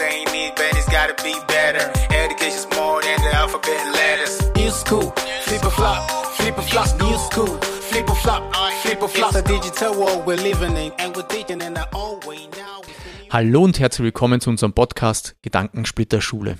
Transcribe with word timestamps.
ain't 0.00 0.28
it, 0.34 0.56
but 0.56 0.70
it's 0.76 0.88
gotta 0.88 1.14
be 1.22 1.34
better. 1.48 1.90
Education's 2.12 2.66
more 2.76 3.00
than 3.02 3.20
the 3.22 3.34
alphabet 3.34 3.82
letters. 3.94 4.34
New 4.56 4.70
school, 4.70 5.10
flip 5.42 5.62
a 5.64 5.70
flop, 5.70 6.10
flip 6.36 6.58
a 6.58 6.62
flop, 6.62 6.88
new 7.00 7.16
school, 7.18 7.60
flip 7.90 8.08
a 8.08 8.14
flop, 8.14 8.42
flip 8.82 9.02
a 9.02 9.08
flop. 9.08 9.34
It's 9.34 9.40
a 9.40 9.42
digital 9.42 9.94
world 9.98 10.26
we're 10.26 10.36
living 10.36 10.76
in, 10.76 10.92
and 10.98 11.16
we're 11.16 11.28
teaching 11.28 11.60
in 11.60 11.76
our 11.76 11.88
own 11.94 12.20
way 12.26 12.46
now. 12.56 12.82
Hallo 13.30 13.62
und 13.62 13.78
herzlich 13.78 14.04
willkommen 14.04 14.40
zu 14.40 14.50
unserem 14.50 14.72
Podcast 14.72 15.36
Gedankensplitter 15.42 16.20
Schule. 16.20 16.58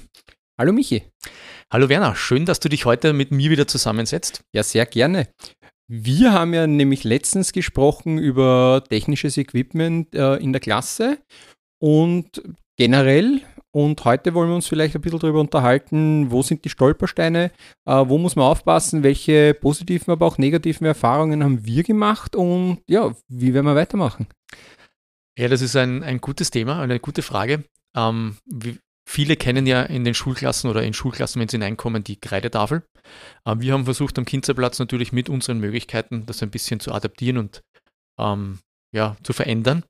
Hallo 0.58 0.72
Michi. 0.72 1.04
Hallo 1.72 1.88
Werner, 1.88 2.14
schön, 2.14 2.46
dass 2.46 2.60
du 2.60 2.68
dich 2.68 2.86
heute 2.86 3.12
mit 3.12 3.30
mir 3.30 3.50
wieder 3.50 3.66
zusammensetzt. 3.66 4.42
Ja, 4.52 4.62
sehr 4.62 4.86
gerne. 4.86 5.28
Wir 5.88 6.32
haben 6.32 6.54
ja 6.54 6.66
nämlich 6.66 7.04
letztens 7.04 7.52
gesprochen 7.52 8.18
über 8.18 8.82
technisches 8.88 9.36
Equipment 9.36 10.14
äh, 10.14 10.36
in 10.36 10.52
der 10.52 10.60
Klasse 10.60 11.18
und 11.78 12.42
generell. 12.76 13.42
Und 13.72 14.04
heute 14.04 14.32
wollen 14.32 14.48
wir 14.48 14.54
uns 14.54 14.68
vielleicht 14.68 14.94
ein 14.94 15.02
bisschen 15.02 15.18
darüber 15.18 15.40
unterhalten, 15.40 16.30
wo 16.30 16.42
sind 16.42 16.64
die 16.64 16.70
Stolpersteine, 16.70 17.50
äh, 17.84 18.04
wo 18.06 18.16
muss 18.16 18.34
man 18.34 18.46
aufpassen, 18.46 19.02
welche 19.02 19.52
positiven, 19.52 20.12
aber 20.12 20.24
auch 20.26 20.38
negativen 20.38 20.86
Erfahrungen 20.86 21.44
haben 21.44 21.66
wir 21.66 21.82
gemacht 21.82 22.34
und 22.34 22.78
ja, 22.88 23.14
wie 23.28 23.52
werden 23.52 23.66
wir 23.66 23.74
weitermachen? 23.74 24.28
Ja, 25.36 25.48
das 25.48 25.60
ist 25.60 25.76
ein, 25.76 26.02
ein 26.02 26.22
gutes 26.22 26.50
Thema, 26.50 26.80
eine 26.80 26.98
gute 27.00 27.20
Frage. 27.20 27.64
Ähm, 27.94 28.38
wie, 28.46 28.78
Viele 29.08 29.36
kennen 29.36 29.66
ja 29.66 29.82
in 29.82 30.02
den 30.02 30.14
Schulklassen 30.14 30.68
oder 30.68 30.82
in 30.82 30.92
Schulklassen, 30.92 31.40
wenn 31.40 31.48
sie 31.48 31.54
hineinkommen, 31.54 32.02
die 32.02 32.18
Kreidetafel. 32.18 32.82
Ähm, 33.46 33.60
wir 33.60 33.72
haben 33.72 33.84
versucht, 33.84 34.18
am 34.18 34.24
Kinzerplatz 34.24 34.80
natürlich 34.80 35.12
mit 35.12 35.28
unseren 35.28 35.60
Möglichkeiten 35.60 36.26
das 36.26 36.42
ein 36.42 36.50
bisschen 36.50 36.80
zu 36.80 36.92
adaptieren 36.92 37.38
und 37.38 37.62
ähm, 38.18 38.58
ja, 38.92 39.16
zu 39.22 39.32
verändern. 39.32 39.84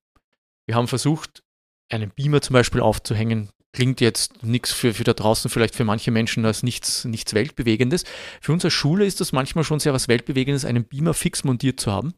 Wir 0.66 0.74
haben 0.74 0.86
versucht, 0.86 1.42
einen 1.90 2.10
Beamer 2.10 2.40
zum 2.42 2.54
Beispiel 2.54 2.80
aufzuhängen. 2.80 3.50
Klingt 3.72 4.00
jetzt 4.00 4.42
nichts 4.42 4.72
für, 4.72 4.94
für 4.94 5.04
da 5.04 5.12
draußen, 5.12 5.50
vielleicht 5.50 5.74
für 5.76 5.84
manche 5.84 6.10
Menschen 6.10 6.44
als 6.46 6.62
nichts, 6.62 7.04
nichts 7.04 7.34
Weltbewegendes. 7.34 8.04
Für 8.40 8.52
unsere 8.52 8.70
Schule 8.70 9.04
ist 9.04 9.20
das 9.20 9.32
manchmal 9.32 9.64
schon 9.64 9.80
sehr 9.80 9.92
was 9.92 10.08
Weltbewegendes, 10.08 10.64
einen 10.64 10.84
Beamer 10.84 11.14
fix 11.14 11.44
montiert 11.44 11.78
zu 11.78 11.92
haben. 11.92 12.14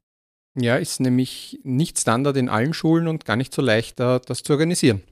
Ja, 0.55 0.77
ist 0.77 1.01
nämlich 1.01 1.59
nicht 1.63 1.99
Standard 1.99 2.37
in 2.37 2.49
allen 2.49 2.75
Schulen 2.75 3.09
und 3.09 3.25
gar 3.25 3.37
nicht 3.37 3.55
so 3.55 3.63
leicht, 3.63 4.01
das 4.01 4.43
zu 4.43 4.53
organisieren. 4.53 5.03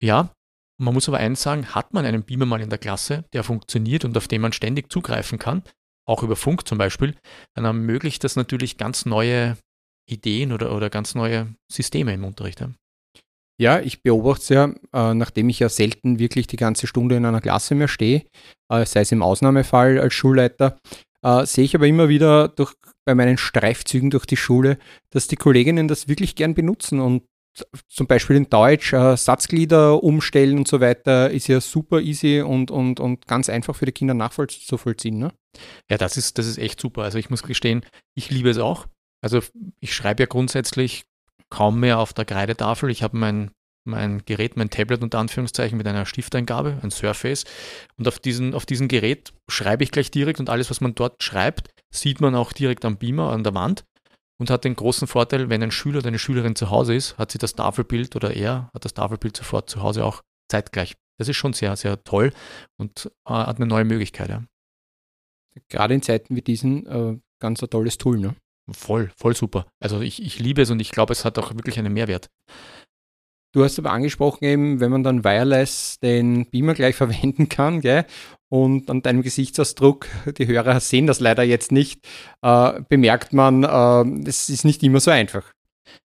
Ja, 0.00 0.32
man 0.80 0.94
muss 0.94 1.08
aber 1.08 1.18
eins 1.18 1.42
sagen, 1.42 1.74
hat 1.74 1.94
man 1.94 2.04
einen 2.04 2.24
Beamer 2.24 2.46
mal 2.46 2.60
in 2.60 2.70
der 2.70 2.78
Klasse, 2.78 3.24
der 3.32 3.44
funktioniert 3.44 4.04
und 4.04 4.16
auf 4.16 4.28
den 4.28 4.40
man 4.40 4.52
ständig 4.52 4.90
zugreifen 4.90 5.38
kann, 5.38 5.62
auch 6.06 6.22
über 6.22 6.36
Funk 6.36 6.66
zum 6.66 6.78
Beispiel, 6.78 7.16
dann 7.54 7.64
ermöglicht 7.64 8.24
das 8.24 8.36
natürlich 8.36 8.76
ganz 8.76 9.06
neue 9.06 9.56
Ideen 10.06 10.52
oder, 10.52 10.74
oder 10.74 10.90
ganz 10.90 11.14
neue 11.14 11.54
Systeme 11.70 12.12
im 12.12 12.24
Unterricht. 12.24 12.60
Ja, 12.60 12.70
ja 13.58 13.80
ich 13.80 14.02
beobachte 14.02 14.42
es 14.42 14.48
ja, 14.48 14.74
äh, 14.92 15.14
nachdem 15.14 15.48
ich 15.48 15.58
ja 15.58 15.68
selten 15.68 16.18
wirklich 16.18 16.46
die 16.46 16.56
ganze 16.56 16.86
Stunde 16.86 17.16
in 17.16 17.24
einer 17.24 17.40
Klasse 17.40 17.74
mehr 17.74 17.88
stehe, 17.88 18.24
äh, 18.70 18.84
sei 18.84 19.00
es 19.00 19.12
im 19.12 19.22
Ausnahmefall 19.22 19.98
als 19.98 20.14
Schulleiter, 20.14 20.78
äh, 21.22 21.46
sehe 21.46 21.64
ich 21.64 21.74
aber 21.74 21.86
immer 21.86 22.08
wieder 22.08 22.48
durch, 22.48 22.74
bei 23.04 23.14
meinen 23.14 23.38
Streifzügen 23.38 24.10
durch 24.10 24.26
die 24.26 24.36
Schule, 24.36 24.78
dass 25.10 25.28
die 25.28 25.36
Kolleginnen 25.36 25.88
das 25.88 26.08
wirklich 26.08 26.34
gern 26.36 26.54
benutzen 26.54 27.00
und 27.00 27.24
zum 27.88 28.06
Beispiel 28.06 28.36
in 28.36 28.50
Deutsch 28.50 28.92
äh, 28.92 29.16
Satzglieder 29.16 30.02
umstellen 30.02 30.58
und 30.58 30.68
so 30.68 30.80
weiter 30.80 31.30
ist 31.30 31.46
ja 31.46 31.60
super 31.60 32.00
easy 32.00 32.40
und, 32.40 32.70
und, 32.70 33.00
und 33.00 33.26
ganz 33.26 33.48
einfach 33.48 33.76
für 33.76 33.86
die 33.86 33.92
Kinder 33.92 34.14
nachvollziehen. 34.14 35.18
Ne? 35.18 35.32
Ja, 35.90 35.96
das 35.96 36.16
ist, 36.16 36.38
das 36.38 36.46
ist 36.46 36.58
echt 36.58 36.80
super. 36.80 37.02
Also 37.02 37.18
ich 37.18 37.30
muss 37.30 37.42
gestehen, 37.42 37.84
ich 38.16 38.30
liebe 38.30 38.50
es 38.50 38.58
auch. 38.58 38.86
Also 39.22 39.40
ich 39.80 39.94
schreibe 39.94 40.24
ja 40.24 40.26
grundsätzlich 40.26 41.04
kaum 41.54 41.78
mehr 41.78 42.00
auf 42.00 42.12
der 42.12 42.24
Kreidetafel. 42.24 42.90
Ich 42.90 43.04
habe 43.04 43.16
mein, 43.16 43.52
mein 43.86 44.24
Gerät, 44.24 44.56
mein 44.56 44.70
Tablet 44.70 45.02
unter 45.02 45.20
Anführungszeichen 45.20 45.78
mit 45.78 45.86
einer 45.86 46.04
Stifteingabe, 46.04 46.80
ein 46.82 46.90
Surface. 46.90 47.44
Und 47.96 48.08
auf 48.08 48.18
diesen, 48.18 48.54
auf 48.54 48.66
diesem 48.66 48.88
Gerät 48.88 49.32
schreibe 49.48 49.84
ich 49.84 49.92
gleich 49.92 50.10
direkt 50.10 50.40
und 50.40 50.50
alles, 50.50 50.70
was 50.70 50.80
man 50.80 50.96
dort 50.96 51.22
schreibt, 51.22 51.70
sieht 51.94 52.20
man 52.20 52.34
auch 52.34 52.52
direkt 52.52 52.84
am 52.84 52.96
Beamer, 52.96 53.30
an 53.30 53.44
der 53.44 53.54
Wand 53.54 53.84
und 54.40 54.50
hat 54.50 54.64
den 54.64 54.74
großen 54.74 55.06
Vorteil, 55.06 55.48
wenn 55.48 55.62
ein 55.62 55.70
Schüler 55.70 55.98
oder 55.98 56.08
eine 56.08 56.18
Schülerin 56.18 56.56
zu 56.56 56.70
Hause 56.70 56.96
ist, 56.96 57.18
hat 57.18 57.30
sie 57.30 57.38
das 57.38 57.54
Tafelbild 57.54 58.16
oder 58.16 58.34
er 58.34 58.68
hat 58.74 58.84
das 58.84 58.94
Tafelbild 58.94 59.36
sofort 59.36 59.70
zu 59.70 59.80
Hause 59.80 60.04
auch 60.04 60.22
zeitgleich. 60.50 60.94
Das 61.18 61.28
ist 61.28 61.36
schon 61.36 61.52
sehr, 61.52 61.76
sehr 61.76 62.02
toll 62.02 62.32
und 62.78 63.12
äh, 63.28 63.32
hat 63.32 63.58
eine 63.58 63.66
neue 63.66 63.84
Möglichkeit. 63.84 64.28
Ja. 64.28 64.42
Gerade 65.68 65.94
in 65.94 66.02
Zeiten 66.02 66.34
wie 66.34 66.42
diesen 66.42 66.84
äh, 66.86 67.16
ganz 67.40 67.62
ein 67.62 67.70
tolles 67.70 67.96
Tool, 67.96 68.18
ne? 68.18 68.34
Voll, 68.70 69.10
voll 69.16 69.36
super. 69.36 69.66
Also 69.80 70.00
ich, 70.00 70.22
ich 70.22 70.38
liebe 70.38 70.62
es 70.62 70.70
und 70.70 70.80
ich 70.80 70.90
glaube, 70.90 71.12
es 71.12 71.24
hat 71.24 71.38
auch 71.38 71.54
wirklich 71.54 71.78
einen 71.78 71.92
Mehrwert. 71.92 72.28
Du 73.52 73.62
hast 73.62 73.78
aber 73.78 73.92
angesprochen, 73.92 74.44
eben, 74.44 74.80
wenn 74.80 74.90
man 74.90 75.04
dann 75.04 75.22
wireless 75.22 75.98
den 76.02 76.50
Beamer 76.50 76.74
gleich 76.74 76.96
verwenden 76.96 77.48
kann, 77.48 77.80
gell? 77.80 78.04
und 78.54 78.88
an 78.88 79.02
deinem 79.02 79.22
Gesichtsausdruck, 79.22 80.06
die 80.38 80.46
Hörer 80.46 80.78
sehen 80.80 81.06
das 81.06 81.20
leider 81.20 81.42
jetzt 81.42 81.72
nicht, 81.72 82.06
äh, 82.42 82.80
bemerkt 82.88 83.32
man, 83.32 83.64
äh, 83.64 84.28
es 84.28 84.48
ist 84.48 84.64
nicht 84.64 84.82
immer 84.82 85.00
so 85.00 85.10
einfach. 85.10 85.52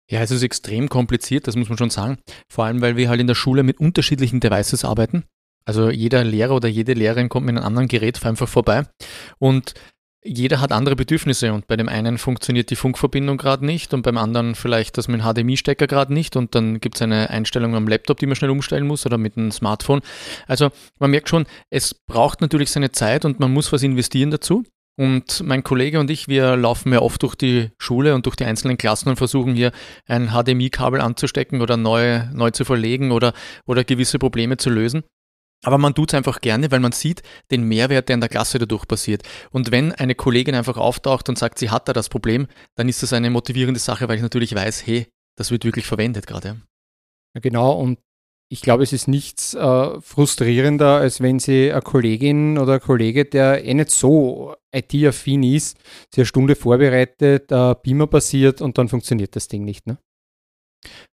Ja, 0.10 0.22
es 0.22 0.32
ist 0.32 0.44
extrem 0.44 0.88
kompliziert, 0.88 1.48
das 1.48 1.58
muss 1.58 1.68
man 1.68 1.78
schon 1.78 1.90
sagen. 1.90 2.18
Vor 2.50 2.64
allem, 2.64 2.80
weil 2.80 2.96
wir 2.96 3.10
halt 3.10 3.20
in 3.20 3.28
der 3.28 3.36
Schule 3.36 3.64
mit 3.64 3.80
unterschiedlichen 3.80 4.40
Devices 4.40 4.86
arbeiten. 4.86 5.26
Also 5.66 5.90
jeder 5.90 6.24
Lehrer 6.24 6.56
oder 6.56 6.70
jede 6.70 6.94
Lehrerin 6.94 7.28
kommt 7.28 7.46
mit 7.46 7.58
einem 7.58 7.66
anderen 7.66 7.90
Gerät 7.90 8.26
einfach 8.26 8.48
vorbei. 8.48 8.84
Und 9.40 9.74
jeder 10.24 10.60
hat 10.60 10.72
andere 10.72 10.96
Bedürfnisse 10.96 11.54
und 11.54 11.68
bei 11.68 11.76
dem 11.76 11.88
einen 11.88 12.18
funktioniert 12.18 12.70
die 12.70 12.76
Funkverbindung 12.76 13.38
gerade 13.38 13.66
nicht 13.66 13.94
und 13.94 14.02
beim 14.02 14.18
anderen 14.18 14.56
vielleicht 14.56 14.98
das 14.98 15.08
mit 15.08 15.22
dem 15.22 15.26
HDMI-Stecker 15.26 15.88
gerade 15.88 16.14
nicht 16.14 16.36
und 16.36 16.56
dann 16.56 16.80
gibt 16.80 16.96
es 16.96 17.02
eine 17.02 17.30
Einstellung 17.30 17.76
am 17.76 17.88
Laptop, 17.88 18.20
die 18.20 18.26
man 18.26 18.36
schnell 18.36 18.52
umstellen 18.52 18.88
muss 18.88 19.06
oder 19.06 19.18
mit 19.18 19.38
einem 19.38 19.52
Smartphone. 19.52 20.02
Also 20.48 20.70
man 21.00 21.12
merkt 21.12 21.30
schon, 21.30 21.46
es 21.70 21.94
braucht 21.94 22.42
natürlich 22.42 22.72
seine 22.72 22.92
Zeit 22.92 23.26
und 23.26 23.40
man 23.40 23.54
muss 23.54 23.72
was 23.72 23.84
investieren 23.84 24.32
dazu. 24.32 24.64
Und 25.00 25.44
mein 25.44 25.64
Kollege 25.64 26.00
und 26.00 26.10
ich, 26.10 26.28
wir 26.28 26.58
laufen 26.58 26.92
ja 26.92 27.02
oft 27.02 27.22
durch 27.22 27.36
die 27.36 27.70
Schule 27.78 28.16
und 28.16 28.26
durch 28.26 28.36
die 28.36 28.46
einzelnen 28.46 28.80
Klassen 28.80 29.10
und 29.10 29.18
versuchen 29.18 29.54
hier 29.54 29.72
ein 30.08 30.30
HDMI-Kabel 30.30 31.00
anzustecken 31.02 31.62
oder 31.62 31.78
neu, 31.78 32.24
neu 32.34 32.50
zu 32.50 32.66
verlegen 32.66 33.12
oder, 33.12 33.34
oder 33.68 33.84
gewisse 33.84 34.18
Probleme 34.18 34.58
zu 34.58 34.72
lösen. 34.72 35.04
Aber 35.64 35.78
man 35.78 35.96
tut 35.96 36.12
es 36.12 36.14
einfach 36.14 36.40
gerne, 36.42 36.72
weil 36.72 36.80
man 36.80 36.92
sieht 36.92 37.24
den 37.52 37.64
Mehrwert, 37.64 38.10
der 38.10 38.14
in 38.16 38.22
der 38.22 38.30
Klasse 38.30 38.60
dadurch 38.60 38.88
passiert. 38.88 39.24
Und 39.52 39.72
wenn 39.72 39.92
eine 39.92 40.16
Kollegin 40.16 40.56
einfach 40.56 40.78
auftaucht 40.78 41.30
und 41.30 41.38
sagt, 41.38 41.58
sie 41.58 41.70
hat 41.72 41.88
da 41.88 41.94
das 41.94 42.10
Problem, 42.10 42.48
dann 42.76 42.88
ist 42.88 43.02
das 43.02 43.14
eine 43.14 43.30
motivierende 43.30 43.80
Sache, 43.80 44.08
weil 44.08 44.18
ich 44.18 44.22
natürlich 44.22 44.54
weiß, 44.54 44.86
hey, 44.86 45.08
das 45.36 45.52
wird 45.52 45.66
wirklich 45.66 45.86
verwendet 45.86 46.28
gerade. 46.28 46.62
Genau, 47.42 47.74
und 47.74 48.00
ich 48.50 48.62
glaube, 48.62 48.84
es 48.84 48.94
ist 48.94 49.08
nichts 49.08 49.54
äh, 49.56 50.02
frustrierender, 50.02 50.98
als 50.98 51.22
wenn 51.22 51.40
sie 51.40 51.72
eine 51.72 51.82
Kollegin 51.82 52.58
oder 52.58 52.76
ein 52.76 52.80
Kollege, 52.80 53.26
der 53.26 53.64
eh 53.66 53.74
nicht 53.74 53.92
so 53.92 54.56
IT-affin 54.74 55.44
ist, 55.44 55.78
sie 56.14 56.22
eine 56.22 56.26
Stunde 56.26 56.56
vorbereitet, 56.56 57.52
äh, 57.52 57.76
Beamer 57.82 58.08
passiert 58.08 58.62
und 58.62 58.78
dann 58.78 58.88
funktioniert 58.88 59.36
das 59.36 59.50
Ding 59.50 59.66
nicht. 59.66 59.86
Ne? 59.86 59.98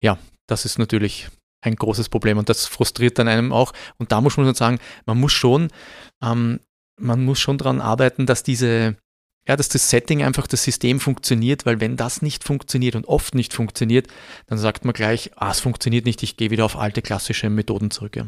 Ja, 0.03 0.19
das 0.47 0.65
ist 0.65 0.79
natürlich 0.79 1.29
ein 1.61 1.77
großes 1.77 2.09
Problem 2.09 2.39
und 2.39 2.49
das 2.49 2.67
frustriert 2.67 3.19
dann 3.19 3.29
einem 3.29 3.53
auch. 3.53 3.73
Und 3.99 4.13
da 4.13 4.21
muss 4.21 4.37
man 4.37 4.55
sagen, 4.55 4.79
man 5.07 5.19
muss 5.19 5.33
schon, 5.33 5.69
ähm, 6.23 6.61
man 7.01 7.25
muss 7.25 7.41
schon 7.41 7.59
daran 7.59 7.81
arbeiten, 7.81 8.27
dass 8.27 8.43
diese, 8.43 8.97
ja, 9.47 9.57
dass 9.57 9.69
das 9.69 9.91
Setting 9.91 10.23
einfach 10.23 10.47
das 10.47 10.63
System 10.63 11.01
funktioniert, 11.01 11.67
weil 11.67 11.81
wenn 11.81 11.97
das 11.97 12.23
nicht 12.23 12.45
funktioniert 12.45 12.95
und 12.95 13.07
oft 13.07 13.35
nicht 13.35 13.53
funktioniert, 13.53 14.09
dann 14.47 14.59
sagt 14.59 14.85
man 14.85 14.95
gleich, 14.95 15.31
ah, 15.37 15.51
es 15.51 15.61
funktioniert 15.61 16.05
nicht, 16.05 16.23
ich 16.23 16.37
gehe 16.37 16.51
wieder 16.51 16.65
auf 16.65 16.77
alte 16.77 17.03
klassische 17.03 17.51
Methoden 17.51 17.91
zurück. 17.91 18.17
Ja. 18.17 18.27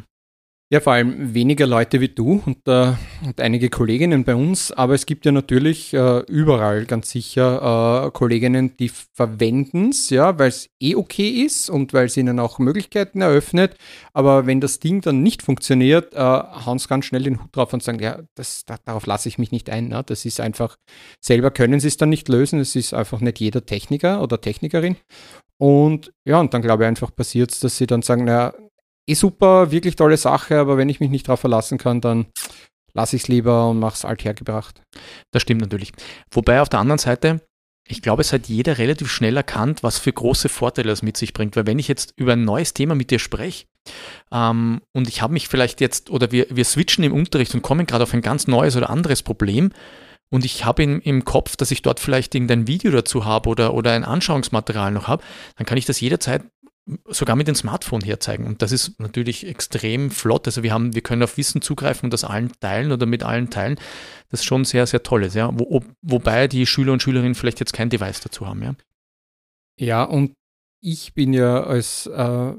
Ja, 0.73 0.79
vor 0.79 0.93
allem 0.93 1.35
weniger 1.35 1.67
Leute 1.67 2.01
wie 2.01 2.11
du 2.11 2.41
und, 2.47 2.69
äh, 2.69 2.93
und 3.27 3.41
einige 3.41 3.71
Kolleginnen 3.71 4.23
bei 4.23 4.37
uns, 4.37 4.71
aber 4.71 4.95
es 4.95 5.05
gibt 5.05 5.27
ja 5.27 5.33
natürlich 5.33 5.93
äh, 5.93 6.21
überall 6.29 6.87
ganz 6.87 7.11
sicher 7.11 8.07
äh, 8.07 8.11
Kolleginnen, 8.13 8.77
die 8.77 8.89
verwenden 8.89 9.89
es, 9.89 10.11
ja, 10.11 10.39
weil 10.39 10.47
es 10.51 10.71
eh 10.81 10.95
okay 10.95 11.29
ist 11.29 11.71
und 11.71 11.93
weil 11.93 12.07
es 12.07 12.17
ihnen 12.17 12.39
auch 12.39 12.61
Möglichkeiten 12.61 13.21
eröffnet. 13.21 13.75
Aber 14.13 14.47
wenn 14.47 14.61
das 14.61 14.79
Ding 14.79 15.01
dann 15.01 15.25
nicht 15.25 15.43
funktioniert, 15.43 16.15
äh, 16.15 16.19
hauen 16.21 16.79
sie 16.79 16.87
ganz 16.87 17.05
schnell 17.05 17.25
den 17.25 17.43
Hut 17.43 17.49
drauf 17.51 17.73
und 17.73 17.83
sagen, 17.83 17.99
ja, 17.99 18.21
das, 18.37 18.63
da, 18.65 18.77
darauf 18.85 19.07
lasse 19.07 19.29
ich 19.29 19.39
mich 19.39 19.51
nicht 19.51 19.71
ein. 19.71 19.89
Ne? 19.89 20.05
Das 20.07 20.25
ist 20.25 20.39
einfach, 20.39 20.77
selber 21.21 21.51
können 21.51 21.81
sie 21.81 21.89
es 21.89 21.97
dann 21.97 22.11
nicht 22.11 22.29
lösen. 22.29 22.61
Es 22.61 22.77
ist 22.77 22.95
einfach 22.95 23.21
nicht 23.21 23.41
jeder 23.41 23.67
Techniker 23.67 24.23
oder 24.23 24.41
Technikerin. 24.41 24.95
Und 25.59 26.13
ja, 26.25 26.39
und 26.39 26.55
dann 26.55 26.63
glaube 26.63 26.85
ich 26.85 26.89
einfach 26.89 27.13
passiert 27.13 27.51
es, 27.51 27.59
dass 27.59 27.77
sie 27.77 27.89
dann 27.89 28.03
sagen, 28.03 28.25
naja, 28.25 28.55
eh 29.09 29.15
super, 29.15 29.71
wirklich 29.71 29.97
tolle 29.97 30.17
Sache, 30.17 30.59
aber 30.59 30.77
wenn 30.77 30.89
ich 30.89 31.01
mich 31.01 31.11
nicht 31.11 31.29
darauf 31.29 31.41
verlassen 31.41 31.79
kann, 31.79 32.01
dann 32.01 32.27
lasse 32.93 33.17
ich 33.17 33.23
es 33.23 33.29
lieber 33.29 33.69
und 33.69 33.79
mache 33.79 33.95
es 33.95 34.05
althergebracht. 34.05 34.83
Das 35.33 35.43
stimmt 35.43 35.61
natürlich. 35.61 35.93
Wobei 36.31 36.61
auf 36.61 36.69
der 36.69 36.81
anderen 36.81 36.99
Seite, 36.99 37.41
ich 37.87 38.03
glaube, 38.03 38.23
es 38.23 38.33
hat 38.33 38.47
jeder 38.47 38.79
relativ 38.79 39.11
schnell 39.11 39.37
erkannt, 39.37 39.83
was 39.83 39.99
für 39.99 40.13
große 40.13 40.49
Vorteile 40.49 40.89
das 40.89 41.03
mit 41.03 41.17
sich 41.17 41.33
bringt. 41.33 41.57
Weil 41.57 41.67
wenn 41.67 41.79
ich 41.79 41.89
jetzt 41.89 42.15
über 42.17 42.35
ein 42.35 42.45
neues 42.45 42.75
Thema 42.75 42.95
mit 42.95 43.11
dir 43.11 43.19
spreche 43.19 43.67
ähm, 44.33 44.81
und 44.93 45.09
ich 45.09 45.23
habe 45.23 45.33
mich 45.33 45.49
vielleicht 45.49 45.81
jetzt, 45.81 46.11
oder 46.11 46.31
wir, 46.31 46.47
wir 46.51 46.65
switchen 46.65 47.05
im 47.05 47.13
Unterricht 47.13 47.55
und 47.55 47.63
kommen 47.63 47.87
gerade 47.87 48.05
auf 48.05 48.15
ein 48.15 48.23
ganz 48.23 48.47
neues 48.47 48.77
oder 48.77 48.91
anderes 48.91 49.23
Problem, 49.23 49.71
und 50.33 50.45
ich 50.45 50.65
habe 50.65 50.85
im 50.85 51.25
Kopf, 51.25 51.57
dass 51.57 51.73
ich 51.73 51.83
dort 51.83 51.99
vielleicht 51.99 52.35
irgendein 52.35 52.69
Video 52.69 52.93
dazu 52.93 53.25
habe 53.25 53.49
oder, 53.49 53.75
oder 53.75 53.93
ein 53.93 54.05
Anschauungsmaterial 54.05 54.93
noch 54.93 55.09
habe, 55.09 55.25
dann 55.57 55.67
kann 55.67 55.77
ich 55.77 55.87
das 55.87 56.01
jederzeit 56.01 56.45
sogar 57.09 57.37
mit 57.37 57.49
dem 57.49 57.55
Smartphone 57.55 58.03
herzeigen. 58.03 58.47
Und 58.47 58.63
das 58.63 58.73
ist 58.73 58.99
natürlich 59.01 59.47
extrem 59.47 60.11
flott. 60.11 60.47
Also 60.47 60.63
wir 60.63 60.73
haben, 60.73 60.95
wir 60.95 61.03
können 61.03 61.23
auf 61.23 61.37
Wissen 61.37 61.63
zugreifen 61.63 62.07
und 62.07 62.13
das 62.13 62.25
allen 62.25 62.53
teilen 62.61 62.93
oder 62.93 63.07
mit 63.07 63.23
allen 63.23 63.51
teilen. 63.51 63.77
Das 64.31 64.41
ist 64.41 64.47
schon 64.47 64.65
sehr, 64.65 64.87
sehr 64.87 65.03
tolles, 65.03 65.35
ja. 65.35 65.51
Wo, 65.53 65.77
ob, 65.77 65.85
wobei 66.03 66.49
die 66.49 66.67
Schüler 66.67 66.93
und 66.93 67.03
Schülerinnen 67.03 67.35
vielleicht 67.35 67.61
jetzt 67.61 67.73
kein 67.73 67.91
Device 67.91 68.21
dazu 68.21 68.47
haben, 68.47 68.63
ja. 68.63 68.75
Ja, 69.79 70.05
und 70.05 70.35
ich 70.83 71.15
bin 71.15 71.33
ja 71.33 71.63
als 71.65 72.07
äh, 72.07 72.53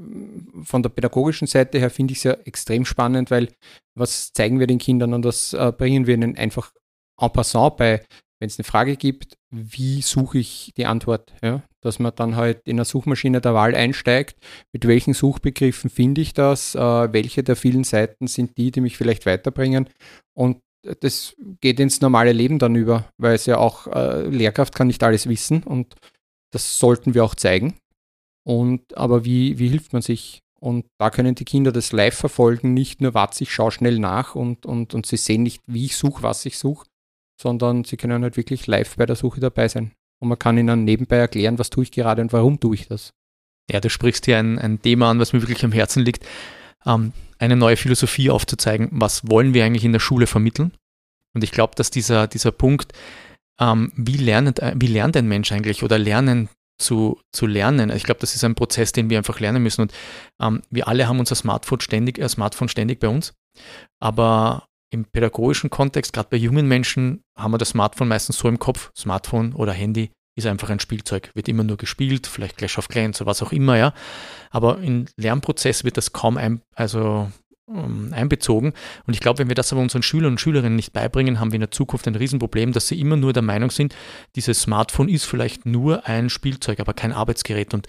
von 0.64 0.84
der 0.84 0.90
pädagogischen 0.90 1.48
Seite 1.48 1.80
her 1.80 1.90
finde 1.90 2.12
ich 2.14 2.20
es 2.20 2.24
ja 2.24 2.34
extrem 2.34 2.86
spannend, 2.86 3.32
weil 3.32 3.50
was 3.96 4.32
zeigen 4.34 4.60
wir 4.60 4.68
den 4.68 4.78
Kindern 4.78 5.14
und 5.14 5.24
das 5.24 5.54
äh, 5.54 5.72
bringen 5.76 6.08
wir 6.08 6.14
ihnen 6.14 6.38
einfach 6.38 6.72
en 7.20 7.32
passant 7.32 7.78
bei, 7.78 8.04
wenn 8.42 8.48
es 8.48 8.58
eine 8.58 8.64
Frage 8.64 8.98
gibt, 8.98 9.38
wie 9.52 10.02
suche 10.02 10.40
ich 10.40 10.74
die 10.76 10.88
Antwort? 10.88 11.32
Ja? 11.44 11.62
Dass 11.80 12.00
man 12.00 12.12
dann 12.16 12.36
halt 12.36 12.68
in 12.68 12.78
eine 12.78 12.86
Suchmaschine 12.86 13.40
der 13.40 13.54
Wahl 13.54 13.76
einsteigt, 13.76 14.36
mit 14.74 14.88
welchen 14.88 15.14
Suchbegriffen 15.14 15.92
finde 15.92 16.22
ich 16.22 16.34
das, 16.34 16.74
äh, 16.74 16.80
welche 17.14 17.44
der 17.44 17.56
vielen 17.56 17.84
Seiten 17.84 18.26
sind 18.26 18.58
die, 18.58 18.72
die 18.72 18.82
mich 18.82 18.98
vielleicht 18.98 19.28
weiterbringen 19.28 19.88
und 20.36 20.58
das 21.02 21.36
geht 21.62 21.80
ins 21.80 22.02
normale 22.02 22.32
Leben 22.32 22.58
dann 22.58 22.74
über, 22.74 23.06
weil 23.18 23.36
es 23.36 23.46
ja 23.46 23.58
auch 23.58 23.86
äh, 23.86 24.24
Lehrkraft 24.24 24.74
kann 24.74 24.88
nicht 24.88 25.04
alles 25.04 25.30
wissen 25.30 25.62
und 25.62 25.96
das 26.52 26.80
sollten 26.80 27.14
wir 27.14 27.24
auch 27.24 27.36
zeigen. 27.36 27.76
Und 28.44 28.98
aber 28.98 29.24
wie, 29.24 29.60
wie 29.60 29.68
hilft 29.68 29.94
man 29.94 30.02
sich? 30.02 30.40
Und 30.60 30.88
da 31.00 31.12
können 31.12 31.36
die 31.36 31.46
Kinder 31.46 31.72
das 31.72 31.92
live 31.92 32.16
verfolgen, 32.16 32.74
nicht 32.74 33.02
nur, 33.02 33.14
was 33.14 33.40
ich 33.42 33.52
schaue 33.52 33.72
schnell 33.72 34.00
nach 34.00 34.34
und, 34.34 34.66
und, 34.66 34.96
und 34.96 35.06
sie 35.06 35.18
sehen 35.18 35.44
nicht, 35.44 35.62
wie 35.68 35.86
ich 35.86 35.96
suche, 35.96 36.24
was 36.24 36.46
ich 36.46 36.58
suche, 36.58 36.88
sondern 37.42 37.84
sie 37.84 37.98
können 37.98 38.24
halt 38.24 38.38
wirklich 38.38 38.68
live 38.68 38.96
bei 38.96 39.06
der 39.06 39.16
Suche 39.16 39.40
dabei 39.40 39.68
sein. 39.68 39.92
Und 40.20 40.30
man 40.30 40.38
kann 40.38 40.58
ihnen 40.58 40.84
nebenbei 40.84 41.18
erklären, 41.18 41.58
was 41.58 41.72
tue 41.72 41.84
ich 41.84 41.92
gerade 41.92 42.22
und 42.22 42.32
warum 42.32 42.60
tue 42.60 42.76
ich 42.76 42.88
das. 42.88 43.14
Ja, 43.70 43.80
du 43.80 43.90
sprichst 43.90 44.26
hier 44.26 44.38
ein, 44.38 44.60
ein 44.60 44.82
Thema 44.82 45.10
an, 45.10 45.20
was 45.20 45.34
mir 45.34 45.42
wirklich 45.42 45.66
am 45.66 45.72
Herzen 45.72 46.04
liegt, 46.04 46.26
ähm, 46.86 47.14
eine 47.40 47.56
neue 47.56 47.78
Philosophie 47.78 48.30
aufzuzeigen. 48.30 48.90
Was 48.92 49.28
wollen 49.28 49.54
wir 49.54 49.66
eigentlich 49.66 49.86
in 49.86 49.94
der 49.94 50.00
Schule 50.00 50.28
vermitteln? 50.28 50.74
Und 51.34 51.44
ich 51.44 51.52
glaube, 51.52 51.74
dass 51.76 51.90
dieser, 51.90 52.28
dieser 52.28 52.52
Punkt, 52.52 52.94
ähm, 53.60 53.92
wie, 53.96 54.18
lernt, 54.18 54.60
wie 54.76 54.88
lernt 54.88 55.18
ein 55.18 55.28
Mensch 55.28 55.52
eigentlich 55.52 55.84
oder 55.84 55.98
lernen 55.98 56.50
zu, 56.78 57.20
zu 57.32 57.48
lernen. 57.48 57.90
Ich 57.92 58.04
glaube, 58.04 58.20
das 58.20 58.36
ist 58.36 58.44
ein 58.44 58.56
Prozess, 58.56 58.92
den 58.92 59.10
wir 59.10 59.18
einfach 59.18 59.40
lernen 59.40 59.64
müssen. 59.64 59.82
Und 59.82 59.94
ähm, 60.40 60.62
wir 60.70 60.88
alle 60.88 61.08
haben 61.08 61.20
unser 61.20 61.36
Smartphone 61.36 61.80
ständig, 61.80 62.20
äh, 62.20 62.30
Smartphone 62.30 62.70
ständig 62.70 63.00
bei 63.00 63.08
uns. 63.08 63.34
Aber 64.00 64.68
im 64.92 65.06
pädagogischen 65.06 65.70
Kontext, 65.70 66.14
gerade 66.14 66.30
bei 66.30 66.38
jungen 66.38 66.68
Menschen, 66.68 67.24
haben 67.36 67.52
wir 67.52 67.58
das 67.58 67.70
Smartphone 67.70 68.10
meistens 68.10 68.38
so 68.38 68.48
im 68.48 68.60
Kopf. 68.60 68.92
Smartphone 68.96 69.54
oder 69.54 69.72
Handy 69.72 70.12
ist 70.36 70.46
einfach 70.48 70.70
ein 70.70 70.80
Spielzeug, 70.80 71.32
wird 71.34 71.48
immer 71.48 71.64
nur 71.64 71.78
gespielt, 71.78 72.28
vielleicht 72.28 72.58
Clash 72.58 72.78
of 72.78 72.88
Clans 72.88 73.20
oder 73.22 73.30
was 73.30 73.42
auch 73.42 73.52
immer, 73.52 73.78
ja. 73.78 73.94
Aber 74.50 74.80
im 74.80 75.06
Lernprozess 75.18 75.84
wird 75.84 75.98
das 75.98 76.14
kaum 76.14 76.38
ein, 76.38 76.62
also 76.76 77.32
ähm, 77.70 78.10
einbezogen. 78.12 78.74
Und 79.06 79.14
ich 79.14 79.20
glaube, 79.20 79.40
wenn 79.40 79.48
wir 79.48 79.56
das 79.56 79.72
aber 79.72 79.82
unseren 79.82 80.04
Schülern 80.04 80.34
und 80.34 80.42
Schülerinnen 80.42 80.76
nicht 80.76 80.94
beibringen, 80.94 81.40
haben 81.40 81.52
wir 81.52 81.58
in 81.58 81.62
der 81.62 81.72
Zukunft 81.72 82.08
ein 82.08 82.16
Riesenproblem, 82.16 82.74
dass 82.74 82.88
sie 82.88 83.00
immer 83.00 83.16
nur 83.16 83.34
der 83.34 83.44
Meinung 83.44 83.72
sind, 83.72 83.96
dieses 84.36 84.62
Smartphone 84.62 85.10
ist 85.10 85.26
vielleicht 85.26 85.66
nur 85.66 86.06
ein 86.06 86.30
Spielzeug, 86.30 86.80
aber 86.80 86.94
kein 86.94 87.14
Arbeitsgerät. 87.14 87.74
Und 87.74 87.88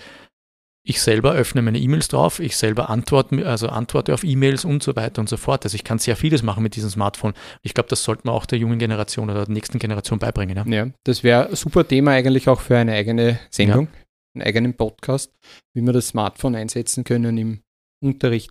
ich 0.85 1.01
selber 1.01 1.33
öffne 1.33 1.63
meine 1.63 1.79
E-Mails 1.79 2.09
drauf, 2.09 2.41
ich 2.41 2.57
selber 2.57 2.91
antworte, 2.91 3.47
also 3.47 3.69
antworte 3.69 4.13
auf 4.15 4.25
E-Mails 4.25 4.65
und 4.65 4.83
so 4.83 4.97
weiter 4.97 5.21
und 5.21 5.29
so 5.29 5.37
fort. 5.37 5.65
Also 5.65 5.77
ich 5.77 5.85
kann 5.85 5.99
sehr 5.99 6.17
vieles 6.17 6.43
machen 6.43 6.63
mit 6.63 6.75
diesem 6.75 6.91
Smartphone. 6.91 7.35
Ich 7.63 7.75
glaube, 7.75 7.89
das 7.89 8.03
sollte 8.03 8.23
man 8.27 8.35
auch 8.35 8.47
der 8.47 8.59
jungen 8.59 8.79
Generation 8.79 9.31
oder 9.31 9.45
der 9.45 9.55
nächsten 9.55 9.79
Generation 9.79 10.19
beibringen. 10.19 10.57
Ja, 10.57 10.65
ja 10.67 10.91
das 11.05 11.23
wäre 11.23 11.49
ein 11.49 11.57
super 11.57 11.87
Thema 11.87 12.13
eigentlich 12.13 12.49
auch 12.49 12.61
für 12.61 12.77
eine 12.77 12.93
eigene 12.93 13.39
Sendung, 13.51 13.87
ja. 13.87 14.01
einen 14.35 14.47
eigenen 14.47 14.75
Podcast, 14.75 15.33
wie 15.73 15.83
wir 15.83 15.93
das 15.93 16.09
Smartphone 16.09 16.57
einsetzen 16.57 17.05
können 17.05 17.39
im 17.39 17.61
Unterricht. 18.03 18.51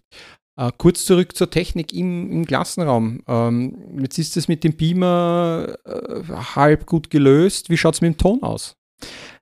Äh, 0.58 0.72
kurz 0.78 1.06
zurück 1.06 1.36
zur 1.36 1.50
Technik 1.50 1.94
im, 1.94 2.32
im 2.32 2.46
Klassenraum. 2.46 3.24
Ähm, 3.28 4.00
jetzt 4.02 4.18
ist 4.18 4.38
es 4.38 4.48
mit 4.48 4.64
dem 4.64 4.78
Beamer 4.78 5.76
äh, 5.86 6.24
halb 6.56 6.86
gut 6.86 7.10
gelöst. 7.10 7.70
Wie 7.70 7.78
schaut 7.78 7.96
es 7.96 8.02
mit 8.02 8.14
dem 8.14 8.18
Ton 8.18 8.44
aus? 8.44 8.78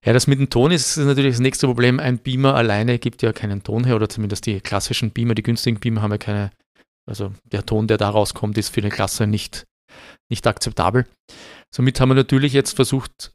Ja, 0.06 0.14
das 0.14 0.28
mit 0.28 0.40
dem 0.40 0.50
Ton 0.50 0.72
ist, 0.72 0.98
ist 0.98 1.06
natürlich 1.06 1.34
das 1.34 1.42
nächste 1.42 1.68
Problem. 1.68 2.00
Ein 2.00 2.20
Beamer 2.20 2.56
alleine 2.56 3.00
gibt 3.00 3.22
ja 3.22 3.34
keinen 3.34 3.64
Ton 3.64 3.84
her, 3.84 3.96
oder 3.96 4.08
zumindest 4.08 4.46
die 4.46 4.62
klassischen 4.62 5.12
Beamer, 5.12 5.36
die 5.36 5.44
günstigen 5.44 5.80
Beamer 5.80 6.02
haben 6.02 6.12
ja 6.12 6.18
keine, 6.18 6.52
also 7.06 7.34
der 7.44 7.66
Ton, 7.66 7.88
der 7.88 7.98
da 7.98 8.10
rauskommt, 8.10 8.58
ist 8.58 8.70
für 8.70 8.82
eine 8.82 8.90
Klasse 8.90 9.28
nicht, 9.28 9.66
nicht 10.30 10.48
akzeptabel. 10.48 11.06
Somit 11.74 12.00
haben 12.00 12.10
wir 12.10 12.16
natürlich 12.16 12.54
jetzt 12.54 12.76
versucht, 12.76 13.34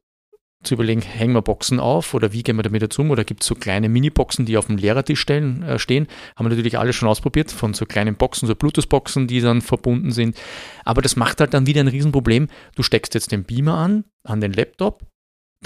zu 0.64 0.75
überlegen, 0.75 1.02
hängen 1.02 1.34
wir 1.34 1.43
Boxen 1.43 1.78
auf 1.78 2.14
oder 2.14 2.32
wie 2.32 2.43
gehen 2.43 2.56
wir 2.56 2.62
damit 2.62 2.82
dazu 2.82 3.02
um? 3.02 3.10
Oder 3.10 3.25
gibt 3.25 3.43
es 3.43 3.46
so 3.46 3.55
kleine 3.55 3.88
Mini-Boxen, 3.88 4.46
die 4.46 4.56
auf 4.56 4.67
dem 4.67 4.76
Lehrertisch 4.76 5.20
stellen, 5.20 5.62
äh, 5.62 5.78
stehen? 5.78 6.08
Haben 6.37 6.46
wir 6.46 6.50
natürlich 6.50 6.78
alle 6.78 6.93
schon 6.93 7.08
ausprobiert, 7.08 7.52
von 7.52 7.75
so 7.75 7.87
kleinen 7.87 8.17
Boxen, 8.17 8.49
so 8.49 8.55
Bluetooth-Boxen, 8.55 9.26
die 9.26 9.40
dann 9.40 9.60
verbunden 9.60 10.10
sind. 10.10 10.40
Aber 10.84 11.02
das 11.02 11.17
macht 11.17 11.40
halt 11.40 11.55
dann 11.55 11.67
wieder 11.67 11.81
ein 11.81 11.88
Riesenproblem. 11.88 12.49
Du 12.75 12.82
steckst 12.82 13.14
jetzt 13.14 13.32
den 13.32 13.44
Beamer 13.44 13.76
an, 13.76 14.05
an 14.26 14.40
den 14.40 14.52
Laptop, 14.52 15.05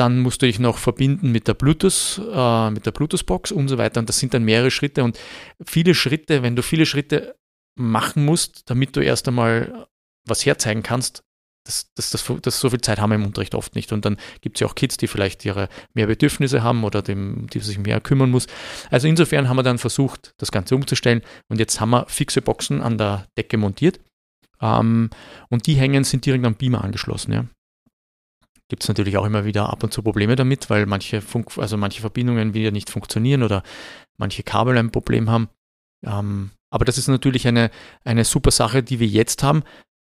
dann 0.00 0.20
musst 0.20 0.42
du 0.42 0.46
dich 0.46 0.58
noch 0.58 0.78
verbinden 0.78 1.32
mit 1.32 1.48
der 1.48 1.54
Bluetooth, 1.54 2.20
äh, 2.32 2.70
mit 2.70 2.86
der 2.86 2.92
Bluetooth-Box 2.92 3.52
und 3.52 3.68
so 3.68 3.78
weiter. 3.78 4.00
Und 4.00 4.08
das 4.08 4.18
sind 4.18 4.34
dann 4.34 4.44
mehrere 4.44 4.70
Schritte 4.70 5.04
und 5.04 5.18
viele 5.64 5.94
Schritte, 5.94 6.42
wenn 6.42 6.56
du 6.56 6.62
viele 6.62 6.86
Schritte 6.86 7.36
machen 7.76 8.24
musst, 8.24 8.68
damit 8.70 8.96
du 8.96 9.00
erst 9.00 9.28
einmal 9.28 9.86
was 10.26 10.44
herzeigen 10.44 10.82
kannst, 10.82 11.22
das, 11.68 11.92
das, 11.94 12.10
das, 12.10 12.32
das, 12.42 12.60
so 12.60 12.70
viel 12.70 12.80
Zeit 12.80 12.98
haben 12.98 13.10
wir 13.10 13.16
im 13.16 13.26
Unterricht 13.26 13.54
oft 13.54 13.74
nicht. 13.74 13.92
Und 13.92 14.04
dann 14.04 14.16
gibt 14.40 14.56
es 14.56 14.60
ja 14.60 14.66
auch 14.66 14.74
Kids, 14.74 14.96
die 14.96 15.06
vielleicht 15.06 15.44
ihre 15.44 15.68
mehr 15.92 16.06
Bedürfnisse 16.06 16.62
haben 16.62 16.82
oder 16.82 17.02
dem, 17.02 17.46
die 17.52 17.60
sich 17.60 17.78
mehr 17.78 18.00
kümmern 18.00 18.30
muss. 18.30 18.46
Also 18.90 19.06
insofern 19.06 19.48
haben 19.48 19.56
wir 19.56 19.62
dann 19.62 19.78
versucht, 19.78 20.32
das 20.38 20.50
Ganze 20.50 20.74
umzustellen. 20.74 21.20
Und 21.48 21.58
jetzt 21.58 21.78
haben 21.80 21.90
wir 21.90 22.06
fixe 22.08 22.40
Boxen 22.40 22.80
an 22.80 22.96
der 22.96 23.26
Decke 23.36 23.58
montiert. 23.58 24.00
Ähm, 24.62 25.10
und 25.50 25.66
die 25.66 25.74
hängen, 25.74 26.04
sind 26.04 26.24
direkt 26.24 26.44
am 26.46 26.54
Beamer 26.54 26.82
angeschlossen. 26.82 27.32
Ja. 27.32 27.44
Gibt 28.68 28.82
es 28.82 28.88
natürlich 28.88 29.16
auch 29.16 29.24
immer 29.24 29.44
wieder 29.44 29.70
ab 29.70 29.82
und 29.82 29.92
zu 29.92 30.02
Probleme 30.02 30.36
damit, 30.36 30.68
weil 30.70 30.86
manche, 30.86 31.20
Funk, 31.20 31.56
also 31.56 31.76
manche 31.76 32.00
Verbindungen 32.00 32.54
wieder 32.54 32.70
nicht 32.70 32.90
funktionieren 32.90 33.42
oder 33.42 33.62
manche 34.18 34.42
Kabel 34.42 34.76
ein 34.76 34.90
Problem 34.90 35.30
haben. 35.30 35.48
Ähm, 36.04 36.50
aber 36.70 36.84
das 36.84 36.98
ist 36.98 37.08
natürlich 37.08 37.48
eine, 37.48 37.70
eine 38.04 38.24
super 38.24 38.50
Sache, 38.50 38.82
die 38.82 39.00
wir 39.00 39.06
jetzt 39.06 39.42
haben, 39.42 39.62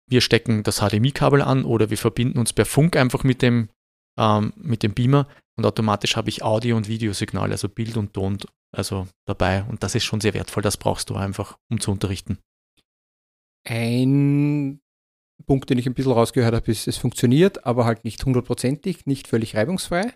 wir 0.09 0.21
stecken 0.21 0.63
das 0.63 0.79
HDMI-Kabel 0.79 1.41
an 1.41 1.65
oder 1.65 1.89
wir 1.89 1.97
verbinden 1.97 2.39
uns 2.39 2.53
per 2.53 2.65
Funk 2.65 2.95
einfach 2.95 3.23
mit 3.23 3.41
dem, 3.41 3.69
ähm, 4.17 4.53
mit 4.55 4.81
dem 4.81 4.93
Beamer 4.93 5.27
und 5.57 5.65
automatisch 5.65 6.15
habe 6.15 6.29
ich 6.29 6.43
Audio- 6.43 6.77
und 6.77 6.87
Videosignal, 6.87 7.51
also 7.51 7.67
Bild 7.67 7.97
und 7.97 8.13
Ton 8.13 8.37
also 8.71 9.07
dabei. 9.25 9.63
Und 9.63 9.83
das 9.83 9.95
ist 9.95 10.03
schon 10.03 10.21
sehr 10.21 10.33
wertvoll, 10.33 10.63
das 10.63 10.77
brauchst 10.77 11.09
du 11.09 11.15
einfach, 11.15 11.57
um 11.69 11.79
zu 11.79 11.91
unterrichten. 11.91 12.37
Ein 13.65 14.79
Punkt, 15.45 15.69
den 15.69 15.77
ich 15.77 15.85
ein 15.85 15.93
bisschen 15.93 16.11
rausgehört 16.11 16.55
habe, 16.55 16.71
ist, 16.71 16.87
es 16.87 16.97
funktioniert, 16.97 17.65
aber 17.65 17.85
halt 17.85 18.03
nicht 18.03 18.23
hundertprozentig, 18.23 19.05
nicht 19.05 19.27
völlig 19.27 19.55
reibungsfrei. 19.55 20.13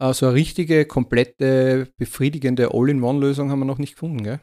Also 0.00 0.26
eine 0.26 0.34
richtige, 0.34 0.84
komplette, 0.84 1.88
befriedigende 1.96 2.70
All-in-One-Lösung 2.72 3.50
haben 3.50 3.60
wir 3.60 3.66
noch 3.66 3.78
nicht 3.78 3.94
gefunden, 3.94 4.24
gell? 4.24 4.40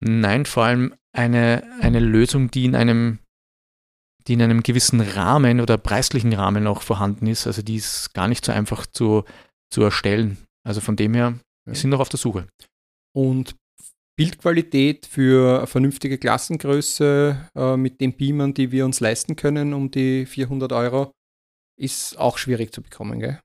Nein, 0.00 0.44
vor 0.44 0.64
allem 0.64 0.94
eine, 1.12 1.64
eine 1.80 2.00
Lösung, 2.00 2.50
die 2.50 2.64
in 2.64 2.74
einem 2.74 3.18
die 4.26 4.34
in 4.34 4.42
einem 4.42 4.62
gewissen 4.62 5.00
Rahmen 5.00 5.60
oder 5.60 5.76
preislichen 5.76 6.32
Rahmen 6.32 6.66
auch 6.66 6.82
vorhanden 6.82 7.26
ist. 7.26 7.46
Also 7.46 7.62
die 7.62 7.76
ist 7.76 8.14
gar 8.14 8.28
nicht 8.28 8.44
so 8.44 8.52
einfach 8.52 8.86
zu, 8.86 9.24
zu 9.70 9.82
erstellen. 9.82 10.38
Also 10.66 10.80
von 10.80 10.96
dem 10.96 11.14
her, 11.14 11.38
wir 11.66 11.74
sind 11.74 11.90
noch 11.90 12.00
auf 12.00 12.08
der 12.08 12.18
Suche. 12.18 12.46
Und 13.14 13.54
Bildqualität 14.16 15.06
für 15.06 15.58
eine 15.58 15.66
vernünftige 15.66 16.18
Klassengröße 16.18 17.50
äh, 17.56 17.76
mit 17.76 18.00
den 18.00 18.16
Beamern, 18.16 18.54
die 18.54 18.70
wir 18.70 18.84
uns 18.84 19.00
leisten 19.00 19.36
können, 19.36 19.74
um 19.74 19.90
die 19.90 20.26
400 20.26 20.72
Euro, 20.72 21.12
ist 21.76 22.18
auch 22.18 22.38
schwierig 22.38 22.72
zu 22.72 22.82
bekommen, 22.82 23.18
gell? 23.18 23.40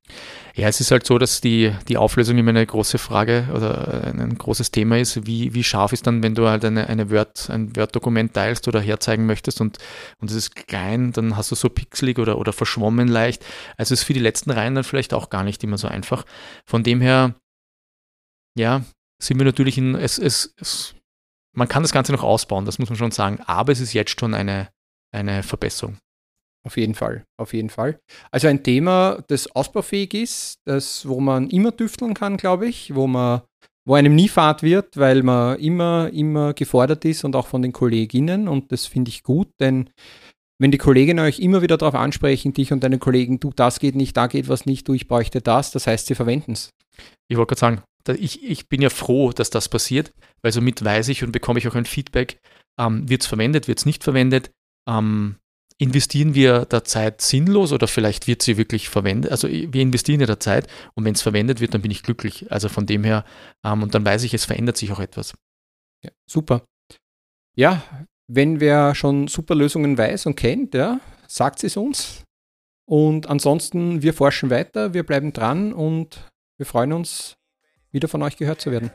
Ja, 0.53 0.67
es 0.67 0.79
ist 0.79 0.91
halt 0.91 1.05
so, 1.05 1.17
dass 1.17 1.41
die, 1.41 1.73
die 1.87 1.97
Auflösung 1.97 2.37
immer 2.37 2.51
eine 2.51 2.65
große 2.65 2.99
Frage 2.99 3.47
oder 3.53 4.03
ein 4.03 4.37
großes 4.37 4.69
Thema 4.69 4.99
ist. 4.99 5.25
Wie, 5.25 5.53
wie 5.55 5.63
scharf 5.63 5.93
ist 5.93 6.05
dann, 6.05 6.21
wenn 6.21 6.35
du 6.35 6.47
halt 6.47 6.63
eine, 6.63 6.87
eine 6.87 7.09
Word, 7.09 7.49
ein 7.49 7.75
Word-Dokument 7.75 8.33
teilst 8.33 8.67
oder 8.67 8.81
herzeigen 8.81 9.25
möchtest 9.25 9.61
und, 9.61 9.79
und 10.19 10.29
es 10.29 10.35
ist 10.35 10.55
klein, 10.55 11.11
dann 11.11 11.37
hast 11.37 11.49
du 11.49 11.55
so 11.55 11.69
pixelig 11.69 12.19
oder, 12.19 12.37
oder 12.37 12.53
verschwommen 12.53 13.07
leicht. 13.07 13.43
Also 13.77 13.93
ist 13.93 14.03
für 14.03 14.13
die 14.13 14.19
letzten 14.19 14.51
Reihen 14.51 14.75
dann 14.75 14.83
vielleicht 14.83 15.13
auch 15.15 15.31
gar 15.31 15.43
nicht 15.43 15.63
immer 15.63 15.79
so 15.79 15.87
einfach. 15.87 16.23
Von 16.65 16.83
dem 16.83 17.01
her, 17.01 17.33
ja, 18.55 18.83
sind 19.21 19.37
wir 19.37 19.45
natürlich 19.45 19.77
in, 19.77 19.95
es, 19.95 20.17
es, 20.17 20.53
es 20.59 20.95
man 21.55 21.67
kann 21.67 21.83
das 21.83 21.91
Ganze 21.91 22.11
noch 22.11 22.23
ausbauen, 22.23 22.65
das 22.65 22.79
muss 22.79 22.89
man 22.89 22.97
schon 22.97 23.11
sagen, 23.11 23.39
aber 23.45 23.71
es 23.71 23.79
ist 23.79 23.93
jetzt 23.93 24.19
schon 24.19 24.33
eine, 24.33 24.69
eine 25.11 25.43
Verbesserung. 25.43 25.97
Auf 26.65 26.77
jeden 26.77 26.93
Fall, 26.93 27.25
auf 27.37 27.53
jeden 27.53 27.69
Fall. 27.69 27.99
Also 28.31 28.47
ein 28.47 28.63
Thema, 28.63 29.23
das 29.27 29.47
ausbaufähig 29.47 30.13
ist, 30.13 30.59
das, 30.65 31.07
wo 31.07 31.19
man 31.19 31.49
immer 31.49 31.75
tüfteln 31.75 32.13
kann, 32.13 32.37
glaube 32.37 32.67
ich, 32.67 32.93
wo 32.95 33.07
man, 33.07 33.41
wo 33.85 33.95
einem 33.95 34.13
nie 34.13 34.27
fad 34.27 34.61
wird, 34.61 34.97
weil 34.97 35.23
man 35.23 35.57
immer, 35.59 36.09
immer 36.13 36.53
gefordert 36.53 37.05
ist 37.05 37.23
und 37.23 37.35
auch 37.35 37.47
von 37.47 37.61
den 37.61 37.73
Kolleginnen 37.73 38.47
und 38.47 38.71
das 38.71 38.85
finde 38.85 39.09
ich 39.09 39.23
gut, 39.23 39.49
denn 39.59 39.89
wenn 40.61 40.71
die 40.71 40.77
Kolleginnen 40.77 41.25
euch 41.25 41.39
immer 41.39 41.61
wieder 41.61 41.77
darauf 41.77 41.95
ansprechen, 41.95 42.53
dich 42.53 42.73
und 42.73 42.83
deine 42.83 42.99
Kollegen, 42.99 43.39
du, 43.39 43.51
das 43.55 43.79
geht 43.79 43.95
nicht, 43.95 44.17
da 44.17 44.27
geht 44.27 44.49
was 44.49 44.65
nicht, 44.65 44.87
du, 44.87 44.93
ich 44.93 45.07
bräuchte 45.07 45.41
das, 45.41 45.71
das 45.71 45.87
heißt, 45.87 46.07
sie 46.07 46.15
verwenden 46.15 46.51
es. 46.51 46.71
Ich 47.29 47.37
wollte 47.37 47.55
gerade 47.55 47.59
sagen, 47.59 47.83
ich, 48.13 48.43
ich 48.43 48.69
bin 48.69 48.81
ja 48.81 48.89
froh, 48.89 49.31
dass 49.31 49.49
das 49.49 49.69
passiert, 49.69 50.13
weil 50.41 50.51
somit 50.51 50.83
weiß 50.83 51.09
ich 51.09 51.23
und 51.23 51.31
bekomme 51.31 51.59
ich 51.59 51.67
auch 51.67 51.75
ein 51.75 51.85
Feedback, 51.85 52.39
ähm, 52.79 53.09
wird 53.09 53.21
es 53.21 53.27
verwendet, 53.27 53.67
wird 53.67 53.79
es 53.79 53.85
nicht 53.85 54.03
verwendet, 54.03 54.51
ähm, 54.87 55.35
investieren 55.77 56.35
wir 56.35 56.65
da 56.65 56.83
Zeit 56.83 57.21
sinnlos 57.21 57.71
oder 57.71 57.87
vielleicht 57.87 58.27
wird 58.27 58.41
sie 58.41 58.57
wirklich 58.57 58.89
verwendet? 58.89 59.31
Also 59.31 59.47
wir 59.47 59.81
investieren 59.81 60.19
ja 60.19 60.27
da 60.27 60.39
Zeit 60.39 60.67
und 60.93 61.05
wenn 61.05 61.15
es 61.15 61.21
verwendet 61.21 61.61
wird, 61.61 61.73
dann 61.73 61.81
bin 61.81 61.91
ich 61.91 62.03
glücklich. 62.03 62.51
Also 62.51 62.67
von 62.69 62.85
dem 62.85 63.03
her, 63.03 63.25
ähm, 63.65 63.81
und 63.81 63.95
dann 63.95 64.05
weiß 64.05 64.23
ich, 64.23 64.33
es 64.33 64.45
verändert 64.45 64.77
sich 64.77 64.91
auch 64.91 64.99
etwas. 64.99 65.33
Ja, 66.03 66.11
super. 66.29 66.63
Ja, 67.55 67.83
wenn 68.27 68.59
wer 68.59 68.93
schon 68.93 69.27
super 69.27 69.55
Lösungen 69.55 69.97
weiß 69.97 70.25
und 70.25 70.35
kennt, 70.35 70.73
ja, 70.73 70.99
sagt 71.27 71.63
es 71.63 71.77
uns. 71.77 72.23
Und 72.85 73.27
ansonsten, 73.27 74.01
wir 74.01 74.13
forschen 74.13 74.49
weiter, 74.49 74.93
wir 74.93 75.03
bleiben 75.03 75.31
dran 75.31 75.73
und 75.73 76.27
wir 76.57 76.65
freuen 76.65 76.91
uns, 76.91 77.35
wieder 77.91 78.07
von 78.07 78.21
euch 78.23 78.37
gehört 78.37 78.61
zu 78.61 78.71
werden. 78.71 78.91